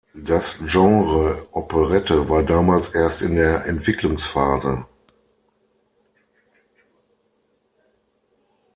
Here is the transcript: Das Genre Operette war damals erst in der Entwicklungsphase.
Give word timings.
Das 0.15 0.57
Genre 0.65 1.47
Operette 1.51 2.27
war 2.27 2.41
damals 2.41 2.89
erst 2.89 3.21
in 3.21 3.35
der 3.35 3.65
Entwicklungsphase. 3.67 4.87